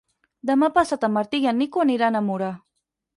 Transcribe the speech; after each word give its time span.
Demà 0.49 0.69
passat 0.77 1.05
en 1.07 1.13
Martí 1.17 1.41
i 1.43 1.45
en 1.51 1.59
Nico 1.63 1.83
aniran 1.83 2.17
a 2.17 2.23
Mura. 2.31 2.49